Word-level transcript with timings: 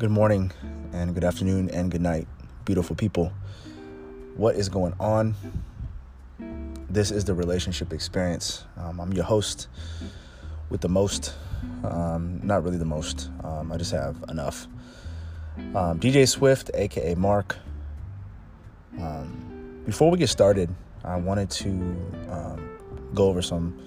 Good 0.00 0.10
morning, 0.10 0.50
and 0.94 1.12
good 1.12 1.24
afternoon, 1.24 1.68
and 1.74 1.90
good 1.90 2.00
night, 2.00 2.26
beautiful 2.64 2.96
people. 2.96 3.34
What 4.34 4.56
is 4.56 4.70
going 4.70 4.94
on? 4.98 5.34
This 6.88 7.10
is 7.10 7.26
the 7.26 7.34
relationship 7.34 7.92
experience. 7.92 8.64
Um, 8.78 8.98
I'm 8.98 9.12
your 9.12 9.26
host 9.26 9.68
with 10.70 10.80
the 10.80 10.88
most, 10.88 11.34
um, 11.84 12.40
not 12.42 12.64
really 12.64 12.78
the 12.78 12.86
most, 12.86 13.28
um, 13.44 13.70
I 13.70 13.76
just 13.76 13.92
have 13.92 14.16
enough. 14.30 14.66
Um, 15.74 16.00
DJ 16.00 16.26
Swift, 16.26 16.70
aka 16.72 17.14
Mark. 17.14 17.58
Um, 18.98 19.82
before 19.84 20.10
we 20.10 20.16
get 20.16 20.30
started, 20.30 20.74
I 21.04 21.16
wanted 21.16 21.50
to 21.50 21.68
um, 22.30 22.70
go 23.12 23.28
over 23.28 23.42
some 23.42 23.78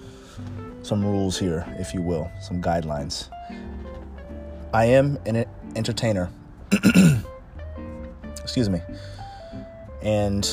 some 0.82 1.04
rules 1.04 1.36
here, 1.40 1.66
if 1.80 1.92
you 1.92 2.02
will, 2.02 2.30
some 2.40 2.62
guidelines. 2.62 3.30
I 4.74 4.86
am 4.86 5.20
an 5.24 5.44
entertainer. 5.76 6.32
Excuse 8.42 8.68
me. 8.68 8.80
And 10.02 10.50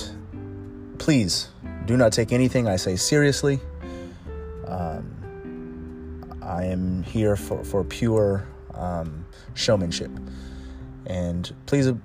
please 1.00 1.50
do 1.88 1.98
not 1.98 2.14
take 2.14 2.32
anything 2.32 2.68
I 2.68 2.76
say 2.76 2.98
seriously. 2.98 3.60
Um, 4.68 6.38
I 6.40 6.66
am 6.66 7.02
here 7.02 7.36
for, 7.36 7.64
for 7.64 7.84
pure 7.84 8.48
um, 8.76 9.26
showmanship. 9.56 10.12
And 11.08 11.52
please 11.66 11.88
uh, 11.88 11.96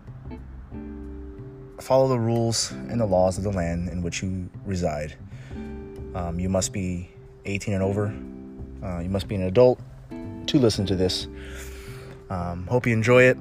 follow 1.78 2.08
the 2.08 2.18
rules 2.18 2.70
and 2.70 2.98
the 2.98 3.04
laws 3.04 3.36
of 3.36 3.44
the 3.44 3.52
land 3.52 3.90
in 3.90 4.00
which 4.00 4.22
you 4.22 4.48
reside. 4.64 5.14
Um, 6.14 6.40
you 6.40 6.48
must 6.48 6.72
be 6.72 7.10
18 7.44 7.74
and 7.74 7.82
over. 7.82 8.06
Uh, 8.82 9.00
you 9.00 9.10
must 9.10 9.28
be 9.28 9.34
an 9.34 9.42
adult 9.42 9.78
to 10.46 10.58
listen 10.58 10.86
to 10.86 10.96
this. 10.96 11.26
Um, 12.28 12.66
hope 12.66 12.86
you 12.86 12.92
enjoy 12.92 13.22
it. 13.24 13.38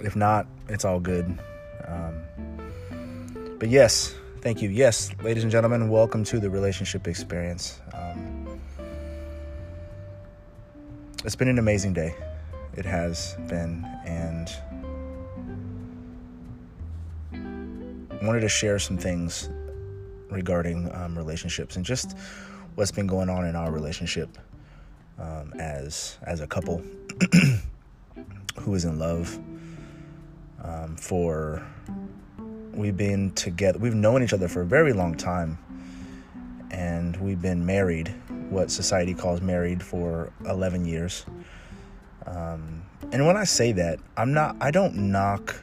If 0.00 0.14
not, 0.14 0.46
it's 0.68 0.84
all 0.84 1.00
good. 1.00 1.38
Um, 1.86 2.22
but 3.58 3.68
yes, 3.68 4.14
thank 4.40 4.62
you. 4.62 4.68
Yes, 4.70 5.10
ladies 5.22 5.42
and 5.42 5.50
gentlemen, 5.50 5.88
welcome 5.88 6.22
to 6.24 6.38
the 6.38 6.48
relationship 6.48 7.08
experience. 7.08 7.80
Um, 7.92 8.60
it's 11.24 11.36
been 11.36 11.48
an 11.48 11.58
amazing 11.58 11.92
day. 11.92 12.14
It 12.76 12.84
has 12.84 13.36
been, 13.48 13.84
and 14.06 14.48
wanted 18.22 18.40
to 18.40 18.48
share 18.48 18.78
some 18.78 18.96
things 18.96 19.48
regarding 20.30 20.90
um, 20.94 21.18
relationships 21.18 21.74
and 21.74 21.84
just 21.84 22.16
what's 22.76 22.92
been 22.92 23.06
going 23.06 23.28
on 23.28 23.44
in 23.44 23.56
our 23.56 23.72
relationship 23.72 24.38
um, 25.18 25.52
as 25.58 26.18
as 26.22 26.40
a 26.40 26.46
couple 26.46 26.82
who 28.60 28.74
is 28.74 28.84
in 28.84 28.98
love 28.98 29.38
um, 30.62 30.96
for 30.96 31.66
we've 32.72 32.96
been 32.96 33.30
together 33.32 33.78
we've 33.78 33.94
known 33.94 34.22
each 34.22 34.32
other 34.32 34.48
for 34.48 34.62
a 34.62 34.66
very 34.66 34.92
long 34.92 35.14
time 35.14 35.58
and 36.70 37.16
we've 37.16 37.42
been 37.42 37.64
married 37.66 38.14
what 38.48 38.70
society 38.70 39.14
calls 39.14 39.40
married 39.40 39.82
for 39.82 40.32
11 40.46 40.84
years. 40.84 41.24
Um, 42.26 42.82
and 43.12 43.26
when 43.26 43.36
i 43.36 43.44
say 43.44 43.72
that 43.72 43.98
i'm 44.16 44.32
not 44.34 44.54
i 44.60 44.70
don't 44.70 44.94
knock 44.94 45.60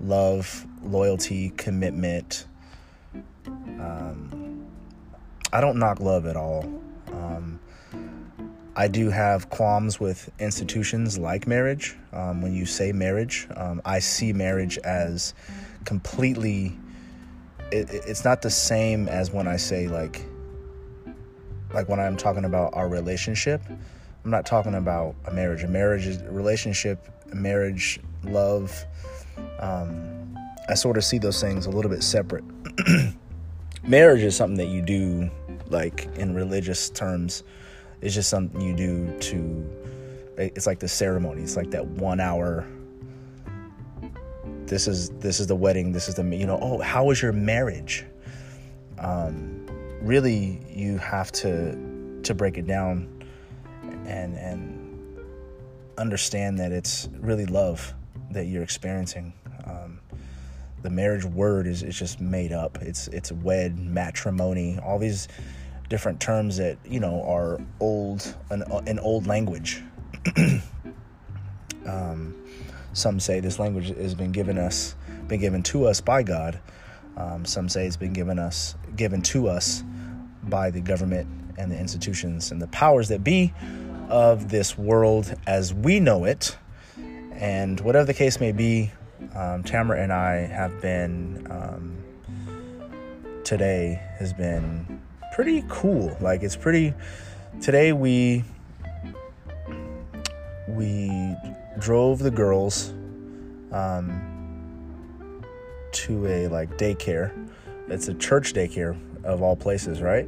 love 0.00 0.66
loyalty 0.82 1.50
commitment 1.50 2.46
um, 3.46 4.66
i 5.52 5.60
don't 5.60 5.78
knock 5.78 6.00
love 6.00 6.26
at 6.26 6.36
all. 6.36 6.64
Um, 7.12 7.60
I 8.78 8.88
do 8.88 9.08
have 9.08 9.48
qualms 9.48 9.98
with 9.98 10.30
institutions 10.38 11.18
like 11.18 11.46
marriage. 11.46 11.96
Um, 12.12 12.42
when 12.42 12.54
you 12.54 12.66
say 12.66 12.92
marriage, 12.92 13.48
um, 13.56 13.80
I 13.86 14.00
see 14.00 14.34
marriage 14.34 14.76
as 14.78 15.32
completely. 15.86 16.78
It, 17.72 17.88
it's 17.90 18.22
not 18.22 18.42
the 18.42 18.50
same 18.50 19.08
as 19.08 19.30
when 19.30 19.48
I 19.48 19.56
say 19.56 19.88
like. 19.88 20.22
Like 21.72 21.88
when 21.88 21.98
I'm 21.98 22.18
talking 22.18 22.44
about 22.44 22.74
our 22.74 22.86
relationship, 22.86 23.62
I'm 24.24 24.30
not 24.30 24.44
talking 24.44 24.74
about 24.74 25.14
a 25.24 25.32
marriage. 25.32 25.64
A 25.64 25.68
marriage 25.68 26.06
is 26.06 26.20
a 26.20 26.30
relationship, 26.30 27.08
a 27.32 27.34
marriage, 27.34 27.98
love. 28.24 28.84
Um, 29.58 30.38
I 30.68 30.74
sort 30.74 30.98
of 30.98 31.04
see 31.04 31.18
those 31.18 31.40
things 31.40 31.64
a 31.64 31.70
little 31.70 31.90
bit 31.90 32.02
separate. 32.02 32.44
marriage 33.82 34.22
is 34.22 34.36
something 34.36 34.58
that 34.58 34.68
you 34.68 34.82
do, 34.82 35.30
like 35.70 36.08
in 36.16 36.34
religious 36.34 36.90
terms 36.90 37.42
it's 38.00 38.14
just 38.14 38.28
something 38.28 38.60
you 38.60 38.74
do 38.74 39.18
to 39.18 39.68
it's 40.38 40.66
like 40.66 40.78
the 40.78 40.88
ceremony. 40.88 41.42
It's 41.42 41.56
like 41.56 41.70
that 41.70 41.86
one 41.86 42.20
hour. 42.20 42.66
This 44.66 44.86
is 44.86 45.10
this 45.10 45.40
is 45.40 45.46
the 45.46 45.56
wedding. 45.56 45.92
This 45.92 46.08
is 46.08 46.14
the 46.14 46.24
you 46.24 46.46
know 46.46 46.58
oh 46.60 46.80
how 46.80 47.04
was 47.04 47.22
your 47.22 47.32
marriage? 47.32 48.04
Um, 48.98 49.66
really 50.00 50.60
you 50.68 50.98
have 50.98 51.32
to 51.32 52.20
to 52.22 52.34
break 52.34 52.58
it 52.58 52.66
down 52.66 53.24
and 54.06 54.36
and 54.36 55.22
understand 55.98 56.58
that 56.58 56.72
it's 56.72 57.08
really 57.18 57.46
love 57.46 57.94
that 58.30 58.46
you're 58.46 58.62
experiencing. 58.62 59.32
Um, 59.64 60.00
the 60.82 60.90
marriage 60.90 61.24
word 61.24 61.66
is, 61.66 61.82
is 61.82 61.98
just 61.98 62.20
made 62.20 62.52
up. 62.52 62.78
It's 62.82 63.08
it's 63.08 63.32
wed 63.32 63.78
matrimony 63.78 64.78
all 64.80 64.98
these 64.98 65.28
different 65.88 66.20
terms 66.20 66.56
that 66.56 66.78
you 66.84 67.00
know 67.00 67.22
are 67.22 67.60
old 67.80 68.34
an, 68.50 68.62
an 68.86 68.98
old 68.98 69.26
language. 69.26 69.82
Um, 71.86 72.34
some 72.94 73.20
say 73.20 73.38
this 73.38 73.60
language 73.60 73.96
has 73.96 74.16
been 74.16 74.32
given 74.32 74.58
us 74.58 74.96
been 75.28 75.38
given 75.38 75.62
to 75.62 75.86
us 75.86 76.00
by 76.00 76.24
god. 76.24 76.58
Um, 77.16 77.44
some 77.44 77.68
say 77.68 77.86
it's 77.86 77.96
been 77.96 78.12
given 78.12 78.40
us 78.40 78.74
given 78.96 79.22
to 79.22 79.46
us 79.46 79.84
by 80.42 80.70
the 80.70 80.80
government 80.80 81.28
and 81.56 81.70
the 81.70 81.78
institutions 81.78 82.50
and 82.50 82.60
the 82.60 82.66
powers 82.66 83.06
that 83.10 83.22
be 83.22 83.54
of 84.08 84.48
this 84.48 84.76
world 84.76 85.32
as 85.46 85.72
we 85.72 86.00
know 86.00 86.24
it. 86.24 86.56
And 87.30 87.78
whatever 87.78 88.06
the 88.06 88.14
case 88.14 88.40
may 88.40 88.50
be 88.50 88.90
um, 89.34 89.62
tamara 89.62 90.02
and 90.02 90.12
i 90.12 90.34
have 90.36 90.80
been 90.80 91.46
um, 91.50 91.96
today 93.44 94.00
has 94.18 94.32
been 94.32 95.00
pretty 95.36 95.62
cool. 95.68 96.16
Like 96.22 96.42
it's 96.42 96.56
pretty. 96.56 96.94
Today 97.60 97.92
we 97.92 98.42
we 100.66 101.36
drove 101.78 102.20
the 102.20 102.30
girls 102.30 102.94
um, 103.70 105.44
to 105.92 106.26
a 106.26 106.48
like 106.48 106.78
daycare. 106.78 107.50
It's 107.88 108.08
a 108.08 108.14
church 108.14 108.54
daycare 108.54 108.96
of 109.24 109.42
all 109.42 109.56
places, 109.56 110.00
right? 110.00 110.26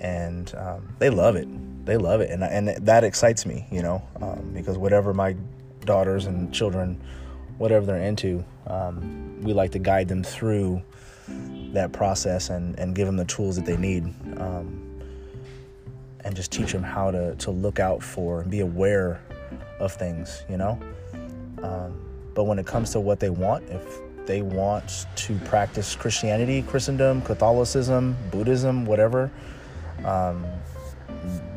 And 0.00 0.52
um, 0.56 0.88
they 0.98 1.10
love 1.10 1.36
it. 1.36 1.46
They 1.86 1.96
love 1.96 2.20
it, 2.20 2.30
and 2.32 2.42
and 2.42 2.84
that 2.84 3.04
excites 3.04 3.46
me, 3.46 3.68
you 3.70 3.82
know, 3.82 4.02
um, 4.20 4.50
because 4.52 4.76
whatever 4.76 5.14
my 5.14 5.36
daughters 5.84 6.26
and 6.26 6.52
children, 6.52 7.00
whatever 7.58 7.86
they're 7.86 8.02
into, 8.02 8.44
um, 8.66 9.40
we 9.42 9.52
like 9.52 9.70
to 9.72 9.78
guide 9.78 10.08
them 10.08 10.24
through 10.24 10.82
that 11.74 11.92
process 11.92 12.50
and, 12.50 12.78
and 12.78 12.94
give 12.94 13.06
them 13.06 13.16
the 13.16 13.24
tools 13.24 13.56
that 13.56 13.66
they 13.66 13.76
need 13.76 14.04
um, 14.38 14.80
and 16.20 16.34
just 16.34 16.50
teach 16.50 16.72
them 16.72 16.82
how 16.82 17.10
to, 17.10 17.34
to 17.36 17.50
look 17.50 17.78
out 17.78 18.02
for 18.02 18.40
and 18.40 18.50
be 18.50 18.60
aware 18.60 19.20
of 19.78 19.92
things, 19.92 20.44
you 20.48 20.56
know? 20.56 20.78
Um, 21.62 22.00
but 22.34 22.44
when 22.44 22.58
it 22.58 22.66
comes 22.66 22.90
to 22.92 23.00
what 23.00 23.20
they 23.20 23.30
want, 23.30 23.64
if 23.68 24.00
they 24.26 24.42
want 24.42 25.06
to 25.16 25.38
practice 25.40 25.94
Christianity, 25.94 26.62
Christendom, 26.62 27.22
Catholicism, 27.22 28.16
Buddhism, 28.30 28.86
whatever, 28.86 29.30
um, 30.04 30.44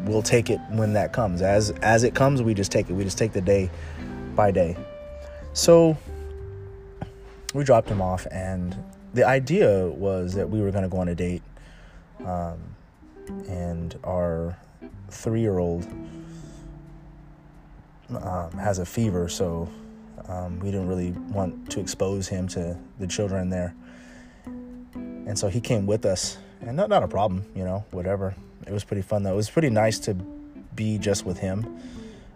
we'll 0.05 0.21
take 0.21 0.49
it 0.49 0.59
when 0.69 0.93
that 0.93 1.13
comes. 1.13 1.41
As 1.41 1.71
as 1.81 2.03
it 2.03 2.13
comes, 2.13 2.41
we 2.41 2.53
just 2.53 2.71
take 2.71 2.89
it. 2.89 2.93
We 2.93 3.03
just 3.03 3.17
take 3.17 3.33
the 3.33 3.41
day 3.41 3.69
by 4.35 4.51
day. 4.51 4.77
So 5.53 5.97
we 7.53 7.63
dropped 7.63 7.89
him 7.89 8.01
off, 8.01 8.27
and 8.31 8.75
the 9.17 9.27
idea 9.27 9.87
was 9.87 10.35
that 10.35 10.47
we 10.47 10.61
were 10.61 10.69
going 10.69 10.83
to 10.83 10.89
go 10.89 10.99
on 10.99 11.07
a 11.07 11.15
date, 11.15 11.41
um, 12.23 12.59
and 13.49 13.97
our 14.03 14.55
three-year-old 15.09 15.85
um, 18.21 18.51
has 18.51 18.77
a 18.77 18.85
fever, 18.85 19.27
so 19.27 19.67
um, 20.29 20.59
we 20.59 20.69
didn't 20.69 20.87
really 20.87 21.11
want 21.33 21.71
to 21.71 21.79
expose 21.79 22.27
him 22.27 22.47
to 22.47 22.77
the 22.99 23.07
children 23.07 23.49
there, 23.49 23.73
and 24.45 25.37
so 25.37 25.47
he 25.47 25.59
came 25.59 25.87
with 25.87 26.05
us, 26.05 26.37
and 26.61 26.77
not 26.77 26.87
not 26.87 27.01
a 27.01 27.07
problem, 27.07 27.43
you 27.55 27.63
know, 27.63 27.83
whatever. 27.89 28.35
It 28.67 28.71
was 28.71 28.83
pretty 28.83 29.01
fun 29.01 29.23
though. 29.23 29.33
It 29.33 29.35
was 29.35 29.49
pretty 29.49 29.71
nice 29.71 29.97
to 29.99 30.13
be 30.75 30.99
just 30.99 31.25
with 31.25 31.39
him, 31.39 31.65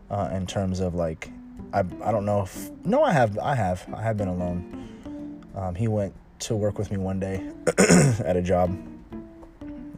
uh, 0.10 0.31
in 0.34 0.48
terms 0.48 0.80
of 0.80 0.95
like, 0.95 1.30
I 1.74 1.80
I 1.80 2.12
don't 2.12 2.25
know 2.25 2.42
if 2.42 2.72
no, 2.84 3.04
I 3.04 3.12
have 3.12 3.38
I 3.38 3.54
have 3.54 3.86
I 3.94 4.01
have 4.01 4.18
been 4.18 4.30
alone. 4.30 4.60
Um, 5.56 5.75
he 5.75 5.88
went 5.88 6.13
to 6.42 6.56
work 6.56 6.78
with 6.78 6.92
me 6.92 6.98
one 6.98 7.20
day 7.20 7.50
at 8.26 8.36
a 8.36 8.42
job. 8.42 8.78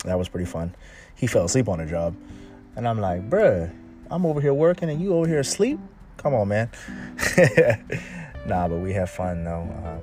That 0.06 0.18
was 0.18 0.30
pretty 0.30 0.46
fun. 0.46 0.76
He 1.16 1.28
fell 1.28 1.46
asleep 1.46 1.70
on 1.70 1.80
a 1.80 1.86
job. 1.86 2.16
And 2.76 2.88
I'm 2.88 3.00
like, 3.00 3.30
bruh, 3.30 3.74
I'm 4.10 4.26
over 4.26 4.42
here 4.42 4.54
working 4.54 4.90
and 4.90 5.02
you 5.02 5.14
over 5.14 5.28
here 5.28 5.40
asleep? 5.40 5.80
Come 6.18 6.34
on, 6.34 6.48
man. 6.48 6.70
nah, 8.46 8.68
but 8.68 8.80
we 8.80 8.94
have 8.94 9.10
fun 9.10 9.44
though. 9.44 10.02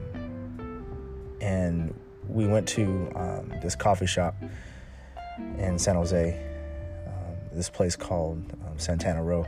Um, 0.58 1.36
and 1.40 1.94
we 2.28 2.46
went 2.46 2.68
to 2.68 3.10
um, 3.14 3.52
this 3.62 3.74
coffee 3.74 4.06
shop 4.06 4.34
in 5.58 5.78
San 5.78 5.96
Jose. 5.96 6.46
Um, 7.06 7.36
this 7.52 7.68
place 7.68 7.96
called 7.96 8.52
um, 8.66 8.78
Santana 8.78 9.22
Row. 9.22 9.46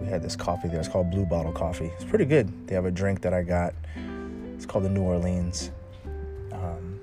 We 0.00 0.06
had 0.06 0.22
this 0.22 0.36
coffee 0.36 0.68
there. 0.68 0.80
It's 0.80 0.88
called 0.88 1.10
Blue 1.10 1.26
Bottle 1.26 1.52
Coffee. 1.52 1.90
It's 1.94 2.04
pretty 2.04 2.24
good. 2.24 2.66
They 2.66 2.74
have 2.74 2.86
a 2.86 2.90
drink 2.90 3.20
that 3.22 3.34
I 3.34 3.42
got. 3.42 3.74
It's 4.60 4.66
called 4.66 4.84
the 4.84 4.90
New 4.90 5.00
Orleans. 5.00 5.70
Um, 6.52 7.00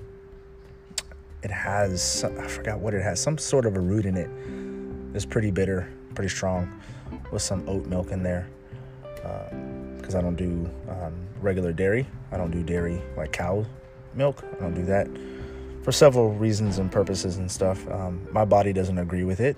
it 1.41 1.49
has 1.49 2.23
I 2.23 2.47
forgot 2.47 2.77
what 2.77 2.93
it 2.93 3.01
has. 3.01 3.19
Some 3.19 3.39
sort 3.39 3.65
of 3.65 3.75
a 3.75 3.79
root 3.79 4.05
in 4.05 4.15
it. 4.15 4.29
It's 5.15 5.25
pretty 5.25 5.49
bitter, 5.49 5.91
pretty 6.13 6.29
strong, 6.29 6.79
with 7.31 7.41
some 7.41 7.67
oat 7.67 7.87
milk 7.87 8.11
in 8.11 8.21
there. 8.21 8.47
Because 9.01 10.13
uh, 10.13 10.19
I 10.19 10.21
don't 10.21 10.35
do 10.35 10.69
um, 10.87 11.15
regular 11.41 11.73
dairy. 11.73 12.05
I 12.31 12.37
don't 12.37 12.51
do 12.51 12.61
dairy 12.61 13.01
like 13.17 13.31
cow 13.31 13.65
milk. 14.13 14.45
I 14.55 14.59
don't 14.59 14.75
do 14.75 14.85
that 14.85 15.07
for 15.81 15.91
several 15.91 16.33
reasons 16.33 16.77
and 16.77 16.91
purposes 16.91 17.37
and 17.37 17.51
stuff. 17.51 17.89
Um, 17.89 18.27
my 18.31 18.45
body 18.45 18.71
doesn't 18.71 18.99
agree 18.99 19.23
with 19.23 19.39
it. 19.39 19.57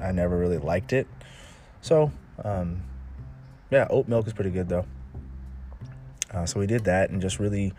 I 0.00 0.10
never 0.12 0.38
really 0.38 0.56
liked 0.56 0.94
it. 0.94 1.06
So, 1.82 2.10
um, 2.42 2.82
yeah, 3.70 3.86
oat 3.90 4.08
milk 4.08 4.26
is 4.26 4.32
pretty 4.32 4.52
good 4.52 4.70
though. 4.70 4.86
Uh, 6.32 6.44
so 6.44 6.60
we 6.60 6.66
did 6.66 6.84
that 6.84 7.10
and 7.10 7.20
just 7.20 7.38
really 7.38 7.72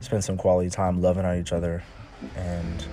spent 0.00 0.24
some 0.24 0.36
quality 0.36 0.70
time 0.70 1.00
loving 1.00 1.24
on 1.24 1.38
each 1.38 1.52
other 1.52 1.82
and 2.36 2.86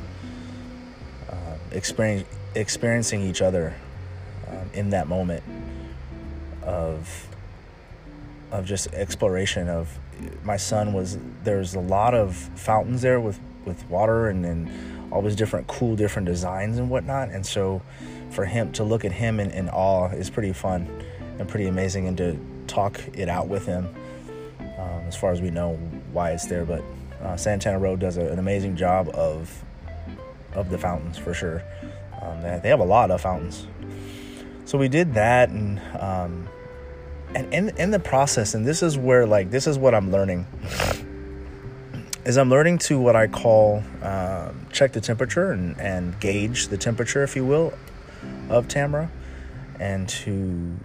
um, 1.29 1.59
experience, 1.71 2.27
experiencing 2.55 3.21
each 3.21 3.41
other 3.41 3.73
um, 4.49 4.69
in 4.73 4.89
that 4.89 5.07
moment 5.07 5.43
of 6.63 7.27
of 8.51 8.65
just 8.65 8.93
exploration 8.93 9.69
of 9.69 9.97
my 10.43 10.57
son 10.57 10.91
was 10.91 11.17
there's 11.43 11.73
a 11.73 11.79
lot 11.79 12.13
of 12.13 12.35
fountains 12.35 13.01
there 13.01 13.19
with 13.19 13.39
with 13.65 13.87
water 13.89 14.27
and 14.27 14.69
all 15.11 15.21
these 15.21 15.35
different 15.35 15.67
cool 15.67 15.95
different 15.95 16.25
designs 16.25 16.77
and 16.77 16.89
whatnot. 16.89 17.29
And 17.29 17.45
so 17.45 17.81
for 18.29 18.45
him 18.45 18.71
to 18.73 18.83
look 18.83 19.05
at 19.05 19.11
him 19.11 19.39
in, 19.39 19.51
in 19.51 19.69
awe 19.69 20.09
is 20.09 20.29
pretty 20.29 20.53
fun 20.53 20.87
and 21.37 21.47
pretty 21.47 21.67
amazing 21.67 22.07
and 22.07 22.17
to 22.17 22.39
talk 22.67 22.99
it 23.13 23.29
out 23.29 23.47
with 23.47 23.65
him 23.65 23.93
as 25.11 25.17
far 25.17 25.31
as 25.31 25.41
we 25.41 25.51
know 25.51 25.75
why 26.13 26.31
it's 26.31 26.45
there 26.45 26.63
but 26.63 26.83
uh, 27.21 27.35
Santana 27.35 27.77
Row 27.77 27.95
does 27.95 28.17
a, 28.17 28.31
an 28.31 28.39
amazing 28.39 28.77
job 28.77 29.09
of 29.09 29.63
of 30.53 30.69
the 30.69 30.77
fountains 30.77 31.17
for 31.17 31.33
sure. 31.33 31.63
Um, 32.21 32.41
they, 32.41 32.59
they 32.63 32.69
have 32.69 32.79
a 32.79 32.85
lot 32.85 33.11
of 33.11 33.21
fountains. 33.21 33.67
So 34.65 34.77
we 34.77 34.87
did 34.87 35.13
that 35.13 35.49
and 35.49 35.79
um, 35.99 36.47
and 37.35 37.53
in 37.53 37.69
in 37.77 37.91
the 37.91 37.99
process 37.99 38.53
and 38.53 38.65
this 38.65 38.81
is 38.81 38.97
where 38.97 39.25
like 39.25 39.51
this 39.51 39.67
is 39.67 39.77
what 39.77 39.95
i'm 39.95 40.11
learning 40.11 40.45
is 42.25 42.37
i'm 42.37 42.49
learning 42.49 42.77
to 42.77 42.99
what 42.99 43.15
i 43.15 43.27
call 43.27 43.81
um, 44.01 44.67
check 44.71 44.91
the 44.91 45.01
temperature 45.01 45.51
and, 45.51 45.79
and 45.79 46.19
gauge 46.19 46.67
the 46.67 46.77
temperature 46.77 47.23
if 47.23 47.35
you 47.35 47.45
will 47.45 47.73
of 48.49 48.67
tamara 48.67 49.09
and 49.79 50.09
to 50.09 50.77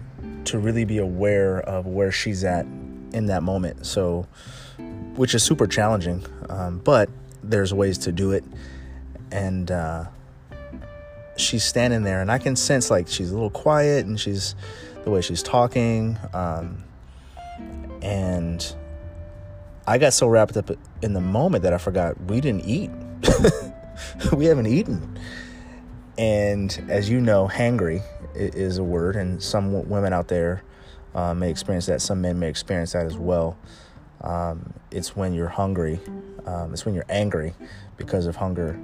to 0.45 0.57
really 0.57 0.85
be 0.85 0.97
aware 0.97 1.59
of 1.59 1.85
where 1.85 2.11
she's 2.11 2.43
at 2.43 2.65
in 3.13 3.27
that 3.27 3.43
moment 3.43 3.85
so 3.85 4.27
which 5.15 5.33
is 5.33 5.43
super 5.43 5.67
challenging 5.67 6.25
um, 6.49 6.79
but 6.79 7.09
there's 7.43 7.73
ways 7.73 7.97
to 7.97 8.11
do 8.11 8.31
it 8.31 8.43
and 9.31 9.71
uh, 9.71 10.05
she's 11.35 11.63
standing 11.63 12.03
there 12.03 12.21
and 12.21 12.31
i 12.31 12.37
can 12.37 12.55
sense 12.55 12.89
like 12.89 13.07
she's 13.07 13.31
a 13.31 13.33
little 13.33 13.49
quiet 13.49 14.05
and 14.05 14.19
she's 14.19 14.55
the 15.07 15.11
way 15.11 15.21
she's 15.21 15.41
talking. 15.41 16.17
Um, 16.33 16.83
and 18.01 18.75
I 19.87 19.97
got 19.97 20.11
so 20.11 20.27
wrapped 20.27 20.57
up 20.57 20.69
in 21.01 21.13
the 21.13 21.21
moment 21.21 21.63
that 21.63 21.71
I 21.71 21.77
forgot 21.77 22.19
we 22.25 22.41
didn't 22.41 22.65
eat. 22.65 22.91
we 24.33 24.45
haven't 24.47 24.67
eaten. 24.67 25.17
And 26.17 26.77
as 26.89 27.09
you 27.09 27.21
know, 27.21 27.47
hangry 27.47 28.01
is 28.35 28.79
a 28.79 28.83
word, 28.83 29.15
and 29.15 29.41
some 29.41 29.87
women 29.87 30.11
out 30.11 30.27
there 30.27 30.61
uh, 31.17 31.33
may 31.33 31.49
experience 31.49 31.87
that. 31.87 31.99
Some 31.99 32.21
men 32.21 32.39
may 32.39 32.47
experience 32.47 32.93
that 32.93 33.05
as 33.05 33.17
well. 33.17 33.57
Um, 34.21 34.73
it's 34.91 35.15
when 35.15 35.33
you're 35.33 35.47
hungry, 35.47 35.99
um, 36.45 36.73
it's 36.73 36.85
when 36.85 36.93
you're 36.93 37.05
angry 37.09 37.53
because 37.97 38.27
of 38.27 38.35
hunger, 38.35 38.79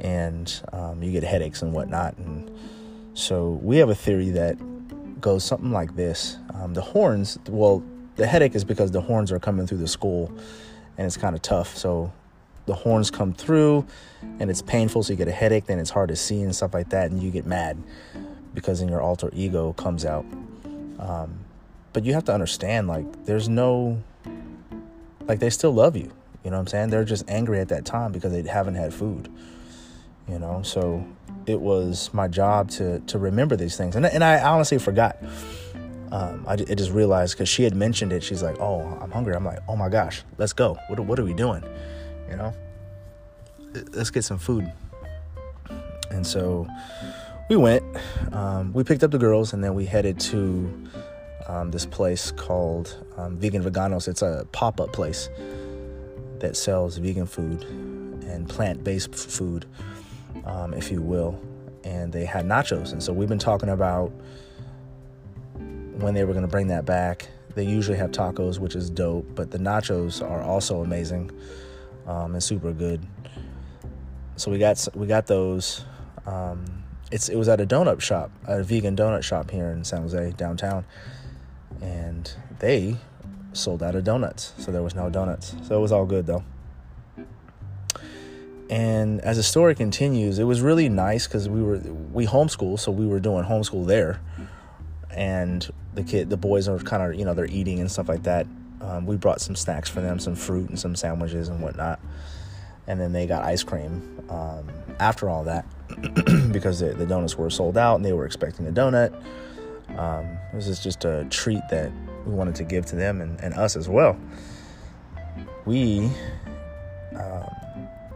and 0.00 0.52
um, 0.72 1.02
you 1.02 1.12
get 1.12 1.22
headaches 1.22 1.62
and 1.62 1.72
whatnot. 1.72 2.18
And 2.18 2.50
so 3.14 3.60
we 3.62 3.76
have 3.78 3.88
a 3.88 3.94
theory 3.94 4.30
that 4.30 4.56
goes 5.20 5.44
something 5.44 5.70
like 5.70 5.94
this. 5.94 6.36
Um, 6.54 6.74
the 6.74 6.80
horns, 6.80 7.38
well, 7.48 7.82
the 8.16 8.26
headache 8.26 8.56
is 8.56 8.64
because 8.64 8.90
the 8.90 9.00
horns 9.00 9.30
are 9.30 9.38
coming 9.38 9.66
through 9.66 9.78
the 9.78 9.88
skull 9.88 10.32
and 10.98 11.06
it's 11.06 11.16
kind 11.16 11.34
of 11.36 11.42
tough. 11.42 11.76
So 11.76 12.12
the 12.66 12.74
horns 12.74 13.10
come 13.10 13.32
through 13.32 13.86
and 14.40 14.50
it's 14.50 14.62
painful, 14.62 15.04
so 15.04 15.12
you 15.12 15.16
get 15.16 15.28
a 15.28 15.32
headache, 15.32 15.66
then 15.66 15.78
it's 15.78 15.90
hard 15.90 16.08
to 16.08 16.16
see 16.16 16.42
and 16.42 16.54
stuff 16.54 16.74
like 16.74 16.90
that, 16.90 17.12
and 17.12 17.22
you 17.22 17.30
get 17.30 17.46
mad 17.46 17.80
because 18.52 18.80
then 18.80 18.88
your 18.88 19.00
alter 19.00 19.30
ego 19.32 19.72
comes 19.74 20.04
out. 20.04 20.26
Um, 20.98 21.38
but 21.92 22.04
you 22.04 22.14
have 22.14 22.24
to 22.24 22.34
understand, 22.34 22.88
like, 22.88 23.24
there's 23.24 23.48
no, 23.48 24.02
like, 25.26 25.38
they 25.38 25.50
still 25.50 25.72
love 25.72 25.96
you. 25.96 26.10
You 26.44 26.50
know 26.50 26.56
what 26.56 26.62
I'm 26.62 26.66
saying? 26.66 26.90
They're 26.90 27.04
just 27.04 27.28
angry 27.28 27.60
at 27.60 27.68
that 27.68 27.84
time 27.84 28.12
because 28.12 28.32
they 28.32 28.42
haven't 28.42 28.74
had 28.74 28.92
food. 28.92 29.28
You 30.28 30.38
know, 30.38 30.62
so 30.62 31.04
it 31.46 31.60
was 31.60 32.12
my 32.12 32.28
job 32.28 32.70
to 32.70 33.00
to 33.00 33.18
remember 33.18 33.56
these 33.56 33.76
things, 33.76 33.96
and 33.96 34.06
and 34.06 34.22
I 34.22 34.40
honestly 34.42 34.78
forgot. 34.78 35.18
Um, 36.12 36.44
I, 36.46 36.52
I 36.52 36.56
just 36.56 36.92
realized 36.92 37.34
because 37.34 37.48
she 37.48 37.64
had 37.64 37.74
mentioned 37.74 38.12
it. 38.12 38.22
She's 38.22 38.42
like, 38.42 38.60
"Oh, 38.60 38.82
I'm 39.00 39.10
hungry." 39.10 39.34
I'm 39.34 39.44
like, 39.44 39.58
"Oh 39.68 39.76
my 39.76 39.88
gosh, 39.88 40.22
let's 40.38 40.52
go. 40.52 40.78
What 40.88 41.00
what 41.00 41.18
are 41.18 41.24
we 41.24 41.34
doing? 41.34 41.64
You 42.30 42.36
know, 42.36 42.54
let's 43.92 44.10
get 44.10 44.22
some 44.22 44.38
food." 44.38 44.70
And 46.10 46.26
so 46.26 46.68
we 47.48 47.56
went. 47.56 47.82
Um, 48.32 48.72
we 48.72 48.84
picked 48.84 49.02
up 49.02 49.10
the 49.10 49.18
girls, 49.18 49.52
and 49.52 49.64
then 49.64 49.74
we 49.74 49.86
headed 49.86 50.20
to 50.20 50.88
um, 51.46 51.70
this 51.70 51.86
place 51.86 52.30
called 52.32 53.04
um, 53.16 53.36
Vegan 53.36 53.62
Veganos. 53.62 54.08
It's 54.08 54.22
a 54.22 54.46
pop 54.52 54.80
up 54.80 54.92
place 54.92 55.28
that 56.40 56.56
sells 56.56 56.98
vegan 56.98 57.26
food 57.26 57.62
and 58.26 58.48
plant 58.48 58.82
based 58.82 59.14
food 59.14 59.66
um, 60.44 60.74
if 60.74 60.90
you 60.90 61.00
will. 61.00 61.40
And 61.84 62.12
they 62.12 62.24
had 62.24 62.46
nachos. 62.46 62.92
And 62.92 63.02
so 63.02 63.12
we've 63.12 63.28
been 63.28 63.38
talking 63.38 63.68
about 63.68 64.12
when 65.94 66.14
they 66.14 66.24
were 66.24 66.32
going 66.32 66.44
to 66.44 66.50
bring 66.50 66.68
that 66.68 66.84
back. 66.84 67.28
They 67.54 67.64
usually 67.64 67.98
have 67.98 68.12
tacos, 68.12 68.58
which 68.58 68.74
is 68.74 68.88
dope, 68.88 69.34
but 69.34 69.50
the 69.50 69.58
nachos 69.58 70.22
are 70.22 70.42
also 70.42 70.82
amazing 70.82 71.30
um, 72.06 72.32
and 72.32 72.42
super 72.42 72.72
good. 72.72 73.04
So 74.36 74.50
we 74.50 74.58
got 74.58 74.86
we 74.94 75.06
got 75.06 75.26
those. 75.26 75.84
Um, 76.26 76.64
it's 77.10 77.28
it 77.28 77.36
was 77.36 77.48
at 77.48 77.60
a 77.60 77.66
donut 77.66 78.00
shop, 78.00 78.30
a 78.46 78.62
vegan 78.62 78.96
donut 78.96 79.22
shop 79.22 79.50
here 79.50 79.70
in 79.70 79.84
San 79.84 80.02
Jose 80.02 80.32
downtown, 80.32 80.84
and 81.82 82.32
they 82.60 82.96
sold 83.52 83.82
out 83.82 83.94
of 83.94 84.04
donuts, 84.04 84.54
so 84.58 84.72
there 84.72 84.82
was 84.82 84.94
no 84.94 85.10
donuts. 85.10 85.54
So 85.62 85.76
it 85.76 85.80
was 85.80 85.92
all 85.92 86.06
good 86.06 86.26
though. 86.26 86.44
And 88.70 89.20
as 89.20 89.36
the 89.36 89.42
story 89.42 89.74
continues, 89.74 90.38
it 90.38 90.44
was 90.44 90.62
really 90.62 90.88
nice 90.88 91.26
because 91.26 91.48
we 91.48 91.62
were 91.62 91.78
we 92.12 92.26
homeschool, 92.26 92.78
so 92.78 92.90
we 92.90 93.06
were 93.06 93.20
doing 93.20 93.44
homeschool 93.44 93.86
there, 93.86 94.20
and 95.10 95.68
the 95.94 96.02
kid, 96.02 96.30
the 96.30 96.38
boys 96.38 96.68
are 96.68 96.78
kind 96.78 97.02
of 97.02 97.18
you 97.18 97.24
know 97.24 97.34
they're 97.34 97.44
eating 97.46 97.80
and 97.80 97.90
stuff 97.90 98.08
like 98.08 98.22
that. 98.22 98.46
Um, 98.80 99.06
we 99.06 99.16
brought 99.16 99.40
some 99.40 99.54
snacks 99.54 99.90
for 99.90 100.00
them, 100.00 100.18
some 100.18 100.34
fruit 100.34 100.68
and 100.68 100.78
some 100.78 100.96
sandwiches 100.96 101.48
and 101.48 101.60
whatnot, 101.60 102.00
and 102.86 102.98
then 103.00 103.12
they 103.12 103.26
got 103.26 103.44
ice 103.44 103.62
cream 103.62 104.24
um, 104.30 104.66
after 104.98 105.28
all 105.28 105.44
that 105.44 105.66
because 106.52 106.80
the, 106.80 106.94
the, 106.94 107.06
donuts 107.06 107.36
were 107.36 107.50
sold 107.50 107.76
out 107.76 107.96
and 107.96 108.04
they 108.04 108.12
were 108.12 108.26
expecting 108.26 108.66
a 108.66 108.72
donut. 108.72 109.12
Um, 109.96 110.38
it 110.52 110.56
was 110.56 110.82
just 110.82 111.04
a 111.04 111.26
treat 111.30 111.62
that 111.70 111.90
we 112.24 112.32
wanted 112.32 112.54
to 112.56 112.64
give 112.64 112.86
to 112.86 112.96
them 112.96 113.20
and, 113.20 113.38
and 113.40 113.54
us 113.54 113.76
as 113.76 113.88
well. 113.88 114.18
We 115.64 116.10
um, 117.14 117.52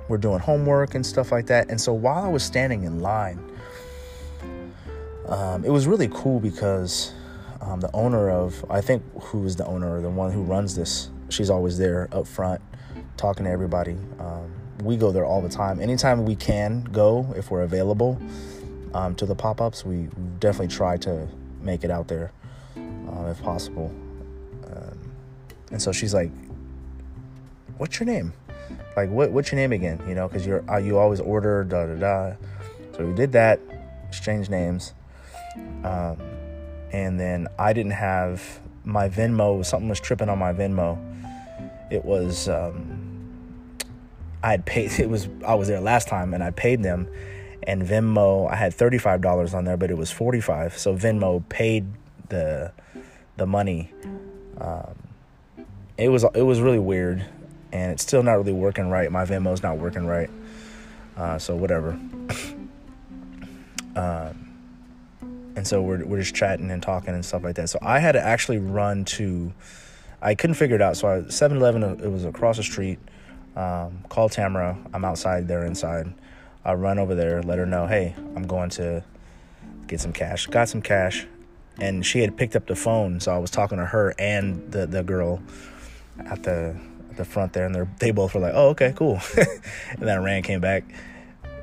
we're 0.08 0.18
doing 0.18 0.38
homework 0.38 0.94
and 0.94 1.04
stuff 1.04 1.32
like 1.32 1.46
that. 1.46 1.70
And 1.70 1.80
so 1.80 1.92
while 1.92 2.25
I 2.25 2.28
was 2.28 2.42
standing 2.42 2.85
in 2.85 3.00
line, 3.00 3.40
um, 5.26 5.64
it 5.64 5.70
was 5.70 5.87
really 5.87 6.08
cool 6.12 6.38
because 6.38 7.12
um, 7.61 7.80
the 7.80 7.90
owner 7.92 8.30
of, 8.30 8.64
I 8.70 8.80
think 8.80 9.02
who 9.20 9.44
is 9.44 9.56
the 9.56 9.66
owner 9.66 9.96
or 9.96 10.00
the 10.00 10.11
one 10.11 10.30
who 10.30 10.42
runs 10.42 10.76
this, 10.76 11.11
she's 11.28 11.50
always 11.50 11.78
there 11.78 12.08
up 12.12 12.26
front 12.26 12.61
talking 13.16 13.44
to 13.44 13.50
everybody. 13.50 13.96
Um, 14.20 14.52
we 14.82 14.96
go 14.96 15.11
there 15.11 15.25
all 15.25 15.40
the 15.40 15.49
time. 15.49 15.80
Anytime 15.80 16.25
we 16.25 16.37
can 16.37 16.85
go, 16.85 17.32
if 17.37 17.50
we're 17.50 17.62
available 17.62 18.20
um, 18.94 19.14
to 19.16 19.26
the 19.26 19.35
pop 19.35 19.61
ups, 19.61 19.85
we 19.85 20.08
definitely 20.38 20.75
try 20.75 20.96
to 20.99 21.26
make 21.66 21.85
it 21.85 21.90
out 21.90 22.08
there 22.08 22.32
uh, 22.76 23.26
if 23.26 23.42
possible. 23.42 23.92
Um, 24.66 24.99
and 25.70 25.82
so 25.82 25.92
she's 25.92 26.14
like, 26.14 26.30
What's 27.76 28.00
your 28.00 28.06
name? 28.06 28.32
like 28.96 29.11
what 29.11 29.30
what's 29.30 29.52
your 29.52 29.61
name 29.61 29.73
again 29.73 30.02
you 30.08 30.14
know 30.14 30.26
because 30.26 30.46
you're 30.46 30.64
uh, 30.70 30.78
you 30.78 30.99
always 30.99 31.20
order 31.20 31.62
da 31.62 31.85
da 31.87 31.94
da 31.94 32.37
so 32.96 33.04
we 33.04 33.12
did 33.12 33.30
that 33.30 33.61
exchanged 34.08 34.50
names 34.50 34.94
um, 35.85 36.18
and 36.92 37.18
then 37.18 37.49
I 37.58 37.73
didn't 37.73 37.92
have 37.92 38.61
my 38.85 39.08
Venmo. 39.08 39.64
Something 39.64 39.88
was 39.88 40.00
tripping 40.00 40.28
on 40.28 40.38
my 40.38 40.52
Venmo. 40.52 40.99
It 41.90 42.04
was 42.04 42.49
um, 42.49 43.37
I 44.42 44.52
had 44.52 44.66
paid. 44.66 44.92
It 44.99 45.08
was 45.08 45.28
I 45.46 45.54
was 45.54 45.68
there 45.68 45.80
last 45.80 46.08
time, 46.08 46.35
and 46.35 46.42
I 46.42 46.50
paid 46.50 46.82
them. 46.82 47.08
And 47.66 47.82
Venmo, 47.82 48.50
I 48.50 48.56
had 48.56 48.73
thirty 48.75 48.99
five 48.99 49.20
dollars 49.20 49.54
on 49.54 49.64
there, 49.64 49.76
but 49.76 49.90
it 49.90 49.96
was 49.96 50.11
forty 50.11 50.40
five. 50.40 50.78
So 50.78 50.94
Venmo 50.96 51.46
paid 51.49 51.87
the 52.28 52.73
the 53.37 53.46
money. 53.46 53.92
Um, 54.58 54.94
it 55.99 56.08
was 56.08 56.25
it 56.35 56.42
was 56.42 56.61
really 56.61 56.78
weird, 56.78 57.25
and 57.73 57.92
it's 57.92 58.02
still 58.02 58.23
not 58.23 58.35
really 58.35 58.52
working 58.52 58.88
right. 58.88 59.11
My 59.11 59.25
Venmo's 59.25 59.62
not 59.62 59.78
working 59.78 60.06
right. 60.06 60.30
Uh, 61.16 61.38
so 61.38 61.56
whatever. 61.56 61.90
um, 63.96 64.46
and 65.56 65.66
so 65.66 65.80
we're 65.82 66.04
we're 66.04 66.20
just 66.20 66.35
chatting 66.35 66.70
and 66.70 66.82
talking 66.82 67.14
and 67.14 67.25
stuff 67.25 67.42
like 67.42 67.56
that. 67.56 67.68
So 67.70 67.78
I 67.82 67.99
had 67.99 68.12
to 68.12 68.23
actually 68.23 68.58
run 68.58 69.04
to. 69.06 69.52
I 70.23 70.35
couldn't 70.35 70.54
figure 70.54 70.76
it 70.76 70.82
out. 70.82 70.96
So 70.96 71.08
I 71.08 71.18
7-Eleven, 71.20 71.82
it 72.02 72.11
was 72.11 72.25
across 72.25 72.56
the 72.56 72.62
street. 72.62 72.99
Um, 73.54 74.02
call 74.08 74.28
Tamara. 74.28 74.76
I'm 74.92 75.04
outside. 75.04 75.46
They're 75.46 75.64
inside. 75.64 76.12
I 76.66 76.75
run 76.75 76.99
over 76.99 77.14
there, 77.14 77.44
let 77.44 77.58
her 77.58 77.64
know, 77.64 77.87
hey, 77.87 78.12
I'm 78.35 78.44
going 78.46 78.70
to 78.70 79.04
get 79.87 80.00
some 80.00 80.12
cash. 80.12 80.49
Got 80.49 80.68
some 80.68 80.82
cash, 80.82 81.25
and 81.78 82.04
she 82.04 82.18
had 82.18 82.37
picked 82.37 82.56
up 82.56 82.66
the 82.66 82.75
phone, 82.75 83.20
so 83.20 83.32
I 83.32 83.38
was 83.38 83.52
talking 83.52 83.78
to 83.78 83.87
her 83.87 84.14
and 84.18 84.73
the 84.73 84.85
the 84.85 85.04
girl 85.04 85.40
at 86.18 86.42
the 86.42 86.76
the 87.16 87.25
front 87.25 87.52
there, 87.52 87.66
and 87.66 87.75
they 87.75 87.82
they 88.00 88.11
both 88.11 88.35
were 88.35 88.40
like, 88.40 88.54
oh, 88.56 88.70
okay, 88.70 88.92
cool. 88.96 89.20
and 89.37 90.02
then 90.02 90.18
I 90.18 90.20
ran, 90.20 90.42
came 90.42 90.61
back, 90.61 90.82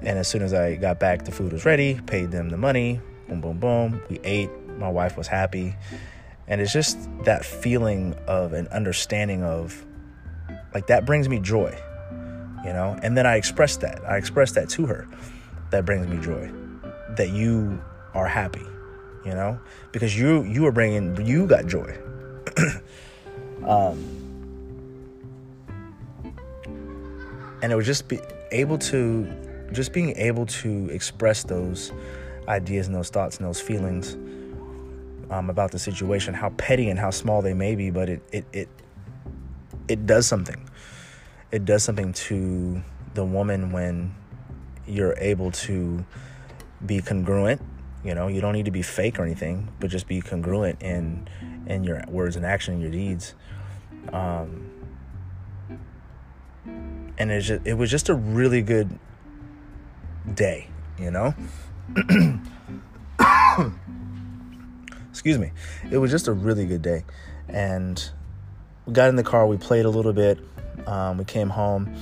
and 0.01 0.17
as 0.17 0.29
soon 0.29 0.41
as 0.41 0.53
I 0.53 0.75
got 0.75 1.01
back, 1.01 1.25
the 1.25 1.31
food 1.31 1.51
was 1.51 1.65
ready. 1.65 1.99
Paid 2.05 2.31
them 2.31 2.47
the 2.47 2.57
money. 2.57 3.01
Boom, 3.27 3.41
boom, 3.41 3.59
boom. 3.59 4.01
We 4.09 4.21
ate. 4.23 4.49
My 4.77 4.89
wife 4.89 5.17
was 5.17 5.27
happy, 5.27 5.75
and 6.47 6.61
it's 6.61 6.71
just 6.71 6.97
that 7.25 7.43
feeling 7.43 8.15
of 8.25 8.53
an 8.53 8.69
understanding 8.69 9.43
of, 9.43 9.85
like 10.73 10.87
that 10.87 11.05
brings 11.05 11.27
me 11.27 11.39
joy, 11.39 11.77
you 12.63 12.73
know. 12.73 12.97
And 13.03 13.17
then 13.17 13.25
I 13.25 13.35
expressed 13.35 13.81
that. 13.81 14.03
I 14.07 14.17
expressed 14.17 14.55
that 14.55 14.69
to 14.69 14.85
her. 14.85 15.07
That 15.71 15.85
brings 15.85 16.07
me 16.07 16.19
joy. 16.21 16.51
That 17.15 17.29
you 17.29 17.81
are 18.13 18.27
happy, 18.27 18.65
you 19.25 19.33
know, 19.33 19.59
because 19.91 20.17
you 20.17 20.43
you 20.43 20.65
are 20.65 20.71
bringing 20.71 21.25
you 21.25 21.47
got 21.47 21.67
joy. 21.67 21.97
um, 23.67 24.23
and 27.61 27.71
it 27.71 27.75
was 27.75 27.85
just 27.85 28.07
be 28.07 28.19
able 28.51 28.77
to 28.77 29.27
just 29.71 29.93
being 29.93 30.15
able 30.17 30.45
to 30.45 30.89
express 30.91 31.43
those 31.43 31.91
ideas 32.47 32.87
and 32.87 32.95
those 32.95 33.09
thoughts 33.09 33.37
and 33.37 33.47
those 33.47 33.59
feelings 33.59 34.15
um, 35.31 35.49
about 35.49 35.71
the 35.71 35.79
situation, 35.79 36.33
how 36.33 36.49
petty 36.51 36.89
and 36.89 36.99
how 36.99 37.09
small 37.09 37.41
they 37.41 37.53
may 37.53 37.75
be, 37.75 37.89
but 37.89 38.09
it 38.09 38.21
it 38.31 38.45
it 38.53 38.69
it 39.87 40.05
does 40.05 40.27
something. 40.27 40.69
It 41.53 41.65
does 41.65 41.83
something 41.83 42.13
to 42.13 42.81
the 43.13 43.23
woman 43.23 43.71
when 43.71 44.15
you're 44.87 45.13
able 45.19 45.51
to 45.51 46.03
be 46.83 46.99
congruent. 46.99 47.61
You 48.03 48.15
know, 48.15 48.27
you 48.27 48.41
don't 48.41 48.53
need 48.53 48.65
to 48.65 48.71
be 48.71 48.81
fake 48.81 49.19
or 49.19 49.23
anything, 49.23 49.69
but 49.79 49.91
just 49.91 50.07
be 50.07 50.19
congruent 50.19 50.81
in 50.81 51.27
in 51.67 51.83
your 51.83 52.03
words 52.07 52.35
and 52.35 52.43
action 52.43 52.73
and 52.73 52.81
your 52.81 52.89
deeds. 52.89 53.35
Um, 54.11 54.71
and 57.19 57.31
it 57.31 57.41
just 57.41 57.67
it 57.67 57.75
was 57.75 57.91
just 57.91 58.09
a 58.09 58.15
really 58.15 58.63
good 58.63 58.97
day, 60.33 60.69
you 60.97 61.11
know. 61.11 61.35
Excuse 65.11 65.37
me. 65.37 65.51
It 65.91 65.99
was 65.99 66.09
just 66.09 66.27
a 66.27 66.33
really 66.33 66.65
good 66.65 66.81
day, 66.81 67.05
and 67.47 68.09
we 68.87 68.93
got 68.93 69.09
in 69.09 69.17
the 69.17 69.23
car. 69.23 69.45
We 69.45 69.57
played 69.57 69.85
a 69.85 69.89
little 69.91 70.13
bit. 70.13 70.39
Um, 70.87 71.17
we 71.17 71.25
came 71.25 71.49
home, 71.49 71.93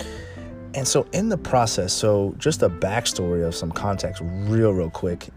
and 0.74 0.88
so 0.88 1.06
in 1.12 1.30
the 1.30 1.38
process, 1.38 1.94
so 1.94 2.36
just 2.38 2.64
a 2.64 2.70
backstory 2.70 3.46
of 3.46 3.56
some 3.56 3.72
context, 3.72 4.22
real 4.24 4.72
real 4.72 4.90
quick. 4.90 5.30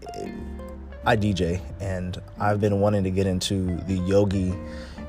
I 1.07 1.15
DJ, 1.15 1.61
and 1.79 2.19
I've 2.39 2.59
been 2.59 2.79
wanting 2.79 3.03
to 3.03 3.11
get 3.11 3.27
into 3.27 3.75
the 3.87 3.95
yogi 4.07 4.55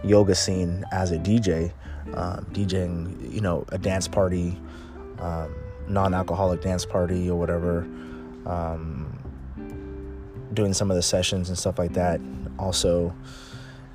yoga 0.05 0.35
scene 0.35 0.85
as 0.93 1.11
a 1.11 1.19
DJ, 1.19 1.73
um, 2.15 2.47
DJing, 2.53 3.33
you 3.33 3.41
know, 3.41 3.65
a 3.71 3.79
dance 3.79 4.07
party, 4.07 4.59
um, 5.19 5.55
non-alcoholic 5.89 6.61
dance 6.63 6.85
party 6.85 7.31
or 7.31 7.39
whatever. 7.39 7.89
Um, 8.45 9.19
doing 10.55 10.73
some 10.73 10.91
of 10.91 10.97
the 10.97 11.03
sessions 11.03 11.49
and 11.49 11.59
stuff 11.59 11.79
like 11.79 11.93
that 11.93 12.21
also. 12.59 13.15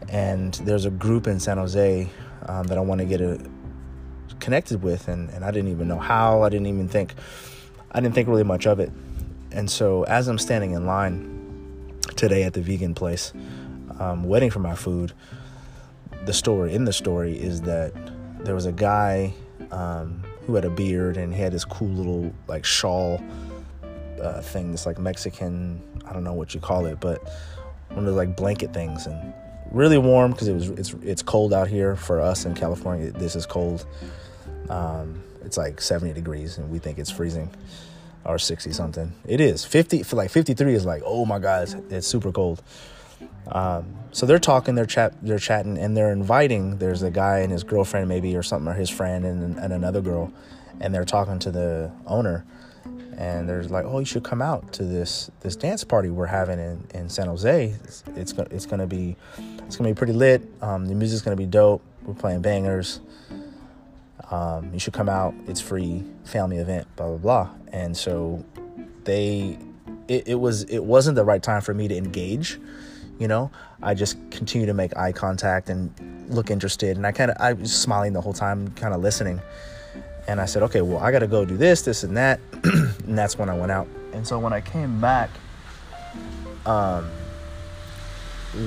And 0.10 0.54
there's 0.66 0.86
a 0.86 0.92
group 0.92 1.28
in 1.28 1.40
San 1.40 1.58
Jose 1.58 2.10
um, 2.48 2.64
that 2.68 2.78
I 2.78 2.82
want 2.82 3.00
to 3.00 3.06
get 3.06 3.22
a, 3.22 3.40
connected 4.42 4.84
with, 4.84 5.08
and, 5.08 5.30
and 5.30 5.46
I 5.46 5.52
didn't 5.52 5.72
even 5.72 5.88
know 5.88 6.00
how. 6.00 6.44
I 6.44 6.50
didn't 6.50 6.68
even 6.68 6.88
think, 6.88 7.14
I 7.92 8.02
didn't 8.02 8.16
think 8.16 8.28
really 8.28 8.44
much 8.44 8.68
of 8.68 8.80
it. 8.80 8.92
And 9.52 9.70
so 9.70 10.04
as 10.04 10.28
I'm 10.28 10.38
standing 10.38 10.72
in 10.72 10.86
line 10.86 12.00
today 12.16 12.44
at 12.44 12.54
the 12.54 12.62
vegan 12.62 12.94
place, 12.94 13.34
um, 14.00 14.26
waiting 14.26 14.50
for 14.50 14.60
my 14.60 14.76
food, 14.76 15.14
the 16.26 16.34
story 16.34 16.74
in 16.74 16.86
the 16.86 16.94
story 16.94 17.38
is 17.38 17.62
that 17.62 17.94
there 18.40 18.56
was 18.56 18.66
a 18.66 18.72
guy 18.72 19.34
um, 19.72 20.24
who 20.46 20.56
had 20.56 20.66
a 20.66 20.70
beard 20.70 21.18
and 21.18 21.34
he 21.34 21.42
had 21.42 21.54
this 21.54 21.66
cool 21.66 21.88
little 21.88 22.34
like 22.48 22.66
shawl 22.66 23.22
uh, 24.22 24.42
thing, 24.42 24.72
this 24.72 24.86
like 24.86 25.00
Mexican 25.00 25.82
I 26.12 26.14
don't 26.14 26.24
know 26.24 26.34
what 26.34 26.54
you 26.54 26.60
call 26.60 26.86
it, 26.88 27.00
but 27.00 27.24
one 27.90 28.00
of 28.00 28.06
those 28.06 28.16
like 28.16 28.36
blanket 28.36 28.74
things 28.74 29.08
and 29.08 29.34
really 29.72 29.98
warm 29.98 30.32
because 30.32 30.48
it 30.50 30.54
was 30.54 30.70
it's 30.72 30.94
it's 31.02 31.22
cold 31.22 31.54
out 31.54 31.68
here 31.68 31.96
for 31.96 32.20
us 32.20 32.46
in 32.46 32.54
California. 32.54 33.12
This 33.12 33.36
is 33.36 33.46
cold. 33.46 33.86
Um, 34.70 35.24
it's 35.44 35.58
like 35.58 35.82
70 35.82 36.14
degrees 36.14 36.58
and 36.58 36.70
we 36.70 36.80
think 36.80 37.00
it's 37.00 37.12
freezing 37.12 37.50
or 38.26 38.38
60 38.38 38.72
something. 38.72 39.14
It 39.26 39.42
is 39.42 39.66
50 39.66 40.04
for 40.04 40.16
like 40.16 40.32
53 40.32 40.74
is 40.74 40.86
like 40.86 41.02
oh 41.06 41.26
my 41.26 41.40
god, 41.40 41.64
it's, 41.64 41.74
it's 41.90 42.08
super 42.08 42.32
cold. 42.32 42.62
Um, 43.48 43.96
so 44.12 44.26
they're 44.26 44.40
talking, 44.40 44.76
they're 44.76 44.86
chat, 44.86 45.14
they're 45.22 45.40
chatting, 45.40 45.78
and 45.78 45.96
they're 45.96 46.12
inviting. 46.12 46.78
There's 46.78 47.02
a 47.02 47.12
guy 47.12 47.40
and 47.40 47.52
his 47.52 47.64
girlfriend 47.64 48.08
maybe 48.08 48.36
or 48.36 48.44
something, 48.44 48.68
or 48.68 48.74
his 48.74 48.90
friend 48.90 49.26
and, 49.26 49.58
and 49.58 49.74
another 49.74 50.02
girl, 50.02 50.34
and 50.80 50.94
they're 50.94 51.06
talking 51.06 51.40
to 51.40 51.52
the 51.52 51.92
owner 52.08 52.46
and 53.22 53.48
they're 53.48 53.64
like, 53.66 53.86
oh, 53.86 54.00
you 54.00 54.06
should 54.06 54.24
come 54.24 54.42
out 54.42 54.74
to 54.74 54.84
this 54.84 55.30
this 55.42 55.56
dance 55.56 55.84
party 55.84 56.10
we're 56.10 56.26
having 56.26 56.60
in, 56.60 56.84
in 56.96 57.10
San 57.10 57.28
Jose. 57.28 57.76
It's 57.84 58.04
it's, 58.16 58.34
it's 58.34 58.66
gonna 58.66 58.88
be 58.88 59.16
it's 59.38 59.76
gonna 59.76 59.92
be 59.92 59.94
pretty 59.94 60.14
lit. 60.14 60.42
Um, 60.62 60.88
the 60.88 60.96
music's 60.96 61.22
gonna 61.22 61.36
be 61.36 61.46
dope. 61.46 61.84
We're 62.04 62.16
playing 62.16 62.42
bangers. 62.42 63.00
Um, 64.30 64.72
you 64.74 64.80
should 64.80 64.94
come 64.94 65.10
out. 65.10 65.34
It's 65.48 65.62
free, 65.62 66.04
family 66.24 66.58
event. 66.58 66.88
Blah 66.96 67.08
blah 67.08 67.18
blah. 67.18 67.50
And 67.72 67.96
so 67.96 68.44
they, 69.04 69.58
it, 70.08 70.28
it 70.28 70.36
was 70.36 70.64
it 70.64 70.84
wasn't 70.84 71.16
the 71.16 71.26
right 71.26 71.42
time 71.42 71.62
for 71.62 71.74
me 71.74 71.88
to 71.88 71.96
engage. 71.96 72.60
You 73.20 73.28
know, 73.28 73.52
I 73.82 73.94
just 73.94 74.18
continue 74.32 74.66
to 74.68 74.74
make 74.74 74.96
eye 74.98 75.12
contact 75.12 75.70
and 75.70 75.94
look 76.30 76.50
interested, 76.50 76.98
and 76.98 77.06
I 77.06 77.12
kind 77.12 77.32
of 77.32 77.38
I 77.40 77.54
was 77.54 77.74
smiling 77.74 78.14
the 78.14 78.22
whole 78.22 78.34
time, 78.34 78.70
kind 78.70 78.94
of 78.94 79.02
listening. 79.02 79.42
And 80.28 80.40
I 80.40 80.46
said, 80.46 80.62
okay, 80.64 80.82
well, 80.82 81.00
I 81.00 81.12
got 81.12 81.20
to 81.20 81.28
go 81.28 81.46
do 81.46 81.58
this, 81.58 81.82
this, 81.82 82.04
and 82.04 82.16
that. 82.16 82.40
and 82.64 83.18
that's 83.18 83.38
when 83.38 83.50
I 83.50 83.58
went 83.58 83.72
out. 83.72 83.88
And 84.14 84.26
so 84.26 84.38
when 84.38 84.54
I 84.54 84.62
came 84.62 85.02
back, 85.02 85.30
um, 86.66 87.10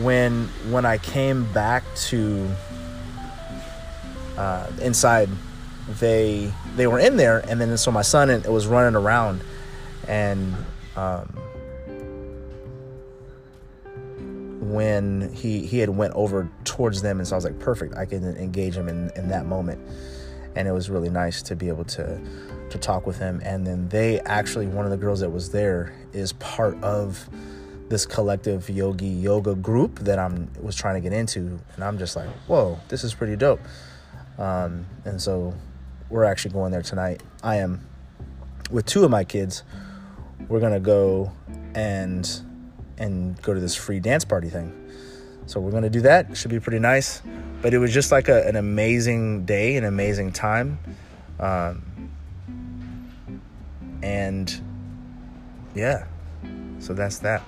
when 0.03 0.47
when 0.71 0.85
I 0.85 0.99
came 0.99 1.51
back 1.53 1.85
to 2.09 2.49
uh, 4.37 4.67
inside, 4.81 5.29
they 6.01 6.53
they 6.77 6.87
were 6.87 6.99
in 6.99 7.17
there, 7.17 7.39
and 7.49 7.61
then 7.61 7.77
so 7.77 7.91
my 7.91 8.03
son 8.03 8.31
it 8.31 8.51
was 8.51 8.67
running 8.67 8.97
around, 8.97 9.43
and 10.09 10.55
um, 10.97 11.27
when 14.61 15.33
he 15.33 15.67
he 15.67 15.79
had 15.79 15.91
went 15.91 16.15
over 16.15 16.51
towards 16.65 17.03
them, 17.03 17.19
and 17.19 17.29
so 17.29 17.35
I 17.35 17.37
was 17.37 17.45
like, 17.45 17.59
perfect, 17.59 17.97
I 17.97 18.07
can 18.07 18.25
engage 18.37 18.77
him 18.77 18.89
in 18.89 19.11
in 19.17 19.29
that 19.29 19.47
moment. 19.47 19.81
And 20.57 20.69
it 20.69 20.73
was 20.73 20.89
really 20.89 21.11
nice 21.11 21.43
to 21.43 21.57
be 21.57 21.67
able 21.67 21.85
to 21.85 22.21
to 22.75 22.79
talk 22.79 23.07
with 23.07 23.19
him 23.19 23.41
and 23.45 23.65
then 23.65 23.89
they 23.89 24.19
actually 24.21 24.67
one 24.67 24.85
of 24.85 24.91
the 24.91 24.97
girls 24.97 25.21
that 25.21 25.31
was 25.31 25.51
there 25.51 25.95
is 26.13 26.33
part 26.35 26.81
of 26.83 27.29
this 27.89 28.05
collective 28.05 28.69
yogi 28.69 29.07
yoga 29.07 29.55
group 29.55 30.01
that 30.01 30.19
I'm 30.19 30.51
was 30.61 30.75
trying 30.75 30.95
to 30.95 31.01
get 31.01 31.13
into 31.17 31.61
and 31.75 31.85
I'm 31.85 31.99
just 31.99 32.17
like 32.17 32.29
whoa 32.49 32.81
this 32.89 33.05
is 33.05 33.15
pretty 33.15 33.37
dope 33.37 33.61
um, 34.39 34.87
and 35.05 35.21
so 35.21 35.55
we're 36.11 36.25
actually 36.25 36.53
going 36.53 36.73
there 36.73 36.83
tonight 36.83 37.23
I 37.43 37.57
am 37.57 37.87
with 38.71 38.87
two 38.87 39.05
of 39.05 39.11
my 39.11 39.25
kids 39.25 39.63
we're 40.49 40.61
gonna 40.61 40.81
go 40.81 41.33
and 41.75 42.29
and 42.99 43.41
go 43.43 43.55
to 43.55 43.61
this 43.61 43.75
free 43.75 44.01
dance 44.01 44.25
party 44.25 44.49
thing 44.49 44.73
so 45.47 45.61
we're 45.61 45.73
gonna 45.73 45.91
do 45.91 46.01
that 46.03 46.37
should 46.37 46.51
be 46.51 46.61
pretty 46.61 46.79
nice 46.79 47.23
but 47.65 47.73
it 47.73 47.79
was 47.79 47.95
just 47.95 48.13
like 48.13 48.29
a, 48.29 48.47
an 48.47 48.57
amazing 48.57 49.47
day, 49.47 49.77
an 49.77 49.85
amazing 49.85 50.33
time. 50.33 50.79
Um, 51.41 52.11
and 54.03 54.55
yeah, 55.75 56.05
so 56.79 56.93
that's 56.93 57.21
that. 57.21 57.43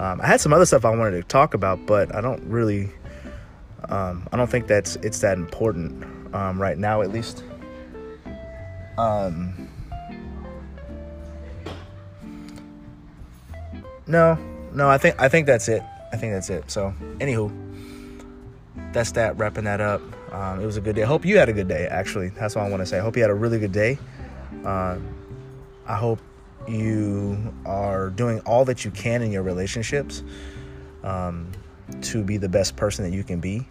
Um, 0.00 0.22
I 0.22 0.26
had 0.26 0.40
some 0.40 0.54
other 0.54 0.64
stuff 0.64 0.86
I 0.86 0.96
wanted 0.96 1.20
to 1.20 1.22
talk 1.24 1.52
about, 1.52 1.84
but 1.84 2.14
I 2.14 2.22
don't 2.22 2.42
really. 2.44 2.88
Um, 3.88 4.26
I 4.32 4.36
don't 4.36 4.50
think 4.50 4.66
that's 4.66 4.96
it's 4.96 5.20
that 5.20 5.38
important 5.38 6.34
um, 6.34 6.60
right 6.60 6.78
now, 6.78 7.02
at 7.02 7.10
least. 7.10 7.44
Um, 8.98 9.68
no, 14.06 14.38
no, 14.72 14.88
I 14.88 14.98
think 14.98 15.20
I 15.20 15.28
think 15.28 15.46
that's 15.46 15.68
it. 15.68 15.82
I 16.12 16.16
think 16.16 16.32
that's 16.32 16.50
it. 16.50 16.70
So, 16.70 16.94
anywho, 17.18 17.50
that's 18.92 19.12
that. 19.12 19.36
Wrapping 19.38 19.64
that 19.64 19.80
up. 19.80 20.00
Um, 20.32 20.60
it 20.60 20.66
was 20.66 20.76
a 20.76 20.80
good 20.80 20.96
day. 20.96 21.02
I 21.02 21.06
hope 21.06 21.24
you 21.24 21.38
had 21.38 21.48
a 21.48 21.52
good 21.52 21.68
day. 21.68 21.86
Actually, 21.86 22.28
that's 22.28 22.56
all 22.56 22.64
I 22.64 22.70
want 22.70 22.80
to 22.80 22.86
say. 22.86 22.98
I 22.98 23.02
hope 23.02 23.16
you 23.16 23.22
had 23.22 23.30
a 23.30 23.34
really 23.34 23.58
good 23.58 23.72
day. 23.72 23.98
Um, 24.64 25.06
I 25.86 25.96
hope 25.96 26.20
you 26.68 27.52
are 27.66 28.10
doing 28.10 28.40
all 28.40 28.64
that 28.66 28.84
you 28.84 28.90
can 28.90 29.22
in 29.22 29.32
your 29.32 29.42
relationships 29.42 30.22
um, 31.02 31.50
to 32.02 32.22
be 32.22 32.36
the 32.36 32.48
best 32.48 32.76
person 32.76 33.04
that 33.04 33.16
you 33.16 33.24
can 33.24 33.40
be. 33.40 33.66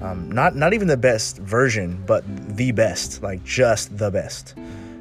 Um, 0.00 0.30
not 0.30 0.54
not 0.54 0.72
even 0.72 0.88
the 0.88 0.96
best 0.96 1.38
version, 1.38 2.02
but 2.06 2.24
the 2.56 2.72
best, 2.72 3.22
like 3.22 3.44
just 3.44 3.96
the 3.96 4.10
best. 4.10 4.54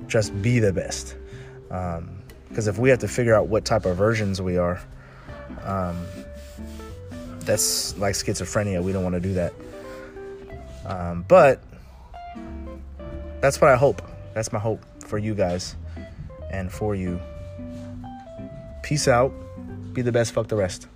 Just 0.08 0.40
be 0.42 0.60
the 0.60 0.74
best. 0.74 1.16
Because 1.68 1.98
um, 2.68 2.74
if 2.74 2.78
we 2.78 2.90
have 2.90 3.00
to 3.00 3.08
figure 3.08 3.36
out 3.36 3.48
what 3.48 3.66
type 3.66 3.86
of 3.86 3.96
versions 3.96 4.42
we 4.42 4.58
are, 4.58 4.82
um, 5.64 6.06
that's 7.42 7.98
like 7.98 8.16
schizophrenia. 8.16 8.84
We 8.84 8.92
don't 8.92 9.04
want 9.04 9.14
to 9.14 9.22
do 9.22 9.34
that. 9.36 9.54
Um, 10.86 11.24
but 11.28 11.62
that's 13.42 13.62
what 13.62 13.70
I 13.70 13.76
hope. 13.76 14.02
That's 14.34 14.52
my 14.52 14.60
hope 14.60 14.84
for 15.06 15.18
you 15.18 15.36
guys 15.36 15.76
and 16.52 16.72
for 16.72 16.96
you. 16.96 17.20
Peace 18.84 19.08
out. 19.08 19.32
Be 19.94 20.02
the 20.02 20.12
best. 20.12 20.34
Fuck 20.34 20.48
the 20.48 20.56
rest. 20.56 20.88